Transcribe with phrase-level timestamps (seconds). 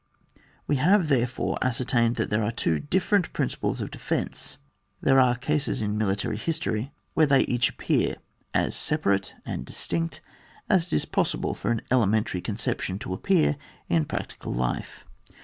[0.65, 4.57] We have, therefore, ascertained that there are two different principles of de fence;
[4.99, 8.15] there are cases in militaxy history where they each appear
[8.51, 10.19] as separate and distinct
[10.67, 13.57] as it is possible for an elementaiy conception to appear
[13.89, 15.05] in practical life.